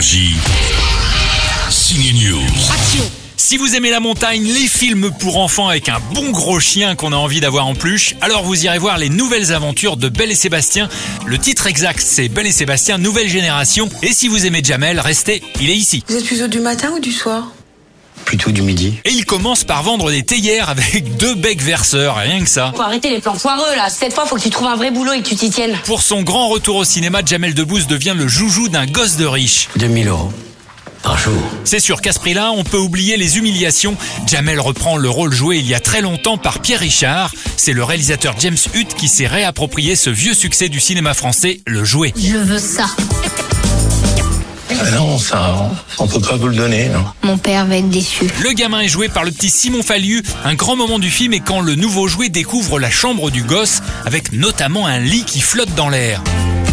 Énergie. 0.00 0.34
Signe 1.68 2.14
News. 2.14 2.40
Si 3.36 3.58
vous 3.58 3.74
aimez 3.74 3.90
la 3.90 4.00
montagne, 4.00 4.42
les 4.42 4.66
films 4.66 5.10
pour 5.20 5.36
enfants 5.36 5.68
avec 5.68 5.90
un 5.90 6.00
bon 6.14 6.30
gros 6.30 6.58
chien 6.58 6.94
qu'on 6.94 7.12
a 7.12 7.16
envie 7.16 7.40
d'avoir 7.40 7.66
en 7.66 7.74
pluche, 7.74 8.14
alors 8.22 8.42
vous 8.42 8.64
irez 8.64 8.78
voir 8.78 8.96
les 8.96 9.10
nouvelles 9.10 9.52
aventures 9.52 9.98
de 9.98 10.08
Belle 10.08 10.30
et 10.30 10.34
Sébastien. 10.34 10.88
Le 11.26 11.36
titre 11.36 11.66
exact, 11.66 12.00
c'est 12.02 12.30
Belle 12.30 12.46
et 12.46 12.52
Sébastien 12.52 12.96
Nouvelle 12.96 13.28
Génération. 13.28 13.90
Et 14.02 14.14
si 14.14 14.28
vous 14.28 14.46
aimez 14.46 14.62
Jamel, 14.64 15.00
restez, 15.00 15.42
il 15.60 15.68
est 15.68 15.76
ici. 15.76 16.02
Vous 16.08 16.16
êtes 16.16 16.24
plutôt 16.24 16.48
du 16.48 16.60
matin 16.60 16.92
ou 16.96 16.98
du 16.98 17.12
soir? 17.12 17.48
Plutôt 18.40 18.52
du 18.52 18.62
midi. 18.62 18.94
Et 19.04 19.10
il 19.10 19.26
commence 19.26 19.64
par 19.64 19.82
vendre 19.82 20.10
des 20.10 20.22
théières 20.22 20.70
avec 20.70 21.14
deux 21.18 21.34
becs 21.34 21.60
verseurs, 21.60 22.16
rien 22.16 22.42
que 22.42 22.48
ça. 22.48 22.72
Faut 22.74 22.80
arrêter 22.80 23.10
les 23.10 23.20
plans 23.20 23.34
foireux 23.34 23.76
là. 23.76 23.90
Cette 23.90 24.14
fois, 24.14 24.24
faut 24.24 24.36
que 24.36 24.40
tu 24.40 24.48
trouves 24.48 24.68
un 24.68 24.76
vrai 24.76 24.90
boulot 24.90 25.12
et 25.12 25.20
que 25.20 25.28
tu 25.28 25.36
t'y 25.36 25.50
tiennes. 25.50 25.76
Pour 25.84 26.00
son 26.00 26.22
grand 26.22 26.48
retour 26.48 26.76
au 26.76 26.84
cinéma, 26.84 27.20
Jamel 27.22 27.52
Debbouze 27.52 27.86
devient 27.86 28.14
le 28.16 28.28
joujou 28.28 28.70
d'un 28.70 28.86
gosse 28.86 29.18
de 29.18 29.26
riche. 29.26 29.68
2000 29.76 30.08
euros. 30.08 30.32
Par 31.02 31.18
jour. 31.18 31.34
C'est 31.64 31.80
sûr 31.80 32.00
qu'à 32.00 32.12
ce 32.12 32.18
prix-là, 32.18 32.52
on 32.52 32.64
peut 32.64 32.78
oublier 32.78 33.18
les 33.18 33.36
humiliations. 33.36 33.94
Jamel 34.26 34.58
reprend 34.58 34.96
le 34.96 35.10
rôle 35.10 35.32
joué 35.34 35.58
il 35.58 35.66
y 35.66 35.74
a 35.74 35.80
très 35.80 36.00
longtemps 36.00 36.38
par 36.38 36.60
Pierre 36.60 36.80
Richard. 36.80 37.34
C'est 37.58 37.74
le 37.74 37.84
réalisateur 37.84 38.36
James 38.38 38.56
Hutt 38.74 38.94
qui 38.94 39.08
s'est 39.08 39.26
réapproprié 39.26 39.96
ce 39.96 40.08
vieux 40.08 40.34
succès 40.34 40.70
du 40.70 40.80
cinéma 40.80 41.12
français, 41.12 41.60
le 41.66 41.84
jouet. 41.84 42.14
Je 42.16 42.38
veux 42.38 42.58
ça. 42.58 42.86
Ah 44.82 44.90
non, 44.92 45.18
ça, 45.18 45.70
on 45.98 46.06
peut 46.06 46.20
pas 46.20 46.36
vous 46.36 46.48
le 46.48 46.56
donner, 46.56 46.88
non. 46.88 47.04
Mon 47.22 47.36
père 47.36 47.66
va 47.66 47.76
être 47.76 47.90
déçu. 47.90 48.24
Le 48.42 48.52
gamin 48.52 48.80
est 48.80 48.88
joué 48.88 49.08
par 49.08 49.24
le 49.24 49.30
petit 49.30 49.50
Simon 49.50 49.82
Fallu. 49.82 50.22
Un 50.44 50.54
grand 50.54 50.74
moment 50.76 50.98
du 50.98 51.10
film 51.10 51.34
est 51.34 51.40
quand 51.40 51.60
le 51.60 51.74
nouveau 51.74 52.08
jouet 52.08 52.28
découvre 52.30 52.78
la 52.80 52.90
chambre 52.90 53.30
du 53.30 53.42
gosse, 53.42 53.82
avec 54.06 54.32
notamment 54.32 54.86
un 54.86 54.98
lit 54.98 55.24
qui 55.24 55.40
flotte 55.40 55.74
dans 55.74 55.88
l'air. 55.90 56.22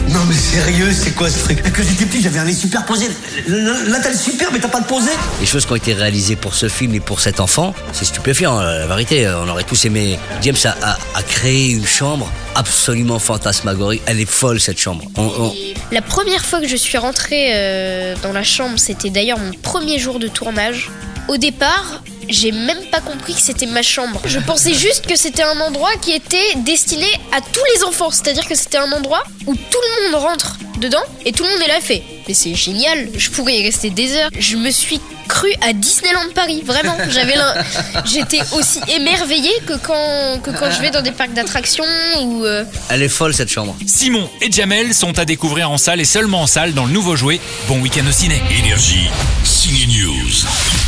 Non 0.10 0.22
mais 0.30 0.36
sérieux, 0.36 0.94
c'est 0.94 1.14
quoi 1.16 1.30
ce 1.30 1.40
truc? 1.44 1.62
Que 1.74 1.84
j'étais 1.84 2.06
petit, 2.06 2.22
j'avais 2.22 2.40
un 2.40 2.46
lit 2.46 2.56
superposé. 2.56 3.10
Là 3.48 4.00
t'as 4.02 4.10
le 4.12 4.16
super, 4.18 4.48
mais 4.54 4.60
t'as 4.60 4.70
pas 4.70 4.80
de 4.80 4.86
posé 4.86 5.10
Les 5.42 5.46
choses 5.46 5.66
qui 5.66 5.74
ont 5.74 5.76
été 5.76 5.94
réalisées 5.94 6.38
pour 6.38 6.56
ce 6.56 6.70
film 6.70 6.96
et 6.96 7.02
pour 7.02 7.20
cet 7.20 7.42
enfant, 7.42 7.76
c'est 7.92 8.06
stupéfiant. 8.06 8.58
La 8.62 8.88
vérité, 8.88 9.28
on 9.28 9.50
aurait 9.50 9.66
tous 9.66 9.84
aimé. 9.84 10.18
James 10.42 10.56
a, 10.64 10.70
a- 10.82 10.98
a 11.16 11.24
créé 11.24 11.72
une 11.72 11.86
chambre 11.86 12.32
absolument 12.58 13.20
fantasmagorique. 13.20 14.02
Elle 14.06 14.20
est 14.20 14.30
folle 14.30 14.60
cette 14.60 14.80
chambre. 14.80 15.06
On- 15.18 15.24
on- 15.24 15.56
La 15.92 16.02
première 16.02 16.44
fois 16.44 16.60
que 16.60 16.68
je 16.68 16.76
suis 16.76 16.98
rentrée 16.98 17.52
euh, 17.56 18.16
dans 18.24 18.34
la 18.34 18.44
chambre, 18.44 18.78
c'était 18.78 19.10
d'ailleurs 19.10 19.40
mon 19.40 19.52
premier 19.54 20.00
jour 20.00 20.20
de 20.20 20.28
tournage. 20.28 20.90
Au 21.30 21.38
départ, 21.38 22.02
j'ai 22.30 22.52
même 22.52 22.84
pas 22.92 23.00
compris 23.00 23.34
que 23.36 23.42
c'était 23.42 23.66
ma 23.68 23.82
chambre. 23.84 24.20
Je 24.26 24.40
pensais 24.40 24.74
juste 24.86 25.06
que 25.08 25.16
c'était 25.16 25.44
un 25.44 25.60
endroit 25.60 25.92
qui 26.02 26.12
était 26.12 26.56
destiné 26.58 27.08
à 27.32 27.42
tous 27.42 27.64
les 27.76 27.84
enfants. 27.84 28.10
C'est-à-dire 28.12 28.48
que 28.48 28.56
c'était 28.56 28.78
un 28.80 28.92
endroit 28.92 29.24
où 29.46 29.54
tout 29.56 29.80
le 30.06 30.12
monde 30.12 30.22
rentre 30.22 30.58
dedans 30.80 31.04
et 31.26 31.32
tout 31.32 31.44
le 31.44 31.50
monde 31.50 31.62
est 31.64 31.68
là 31.70 31.80
fait. 31.82 32.04
Mais 32.28 32.34
c'est 32.34 32.56
génial, 32.56 33.08
je 33.18 33.30
pourrais 33.30 33.58
y 33.60 33.64
rester 33.64 33.90
des 33.90 34.14
heures. 34.16 34.30
Je 34.38 34.58
me 34.58 34.70
suis 34.70 35.00
cru 35.30 35.48
à 35.62 35.72
Disneyland 35.74 36.30
Paris, 36.36 36.62
vraiment. 36.66 36.98
J'avais 37.10 37.36
l'un- 37.36 37.56
J'étais 38.06 38.42
aussi 38.54 38.80
émerveillée 38.94 39.54
que 39.66 39.74
quand, 39.78 40.40
que 40.44 40.52
quand 40.52 40.70
je 40.72 40.82
vais 40.82 40.92
dans 40.92 41.02
des 41.02 41.12
parcs 41.12 41.34
d'attractions 41.34 41.86
ou... 42.22 42.46
euh, 42.46 42.64
elle 42.90 43.02
est 43.04 43.10
folle 43.10 43.34
cette 43.34 43.50
chambre. 43.50 43.76
Simon 43.86 44.30
et 44.42 44.52
Jamel 44.52 44.94
sont 44.94 45.18
à 45.20 45.26
découvrir 45.26 45.72
en 45.72 45.78
salle 45.78 46.02
et 46.02 46.06
seulement 46.06 46.42
en 46.42 46.48
salle 46.48 46.74
dans 46.74 46.86
le 46.86 46.92
nouveau 46.92 47.16
jouet. 47.16 47.40
Bon 47.68 47.80
week-end 47.80 48.06
au 48.08 48.12
ciné. 48.12 48.42
Énergie. 48.60 49.08
Signe 49.44 49.88
News. 49.88 50.87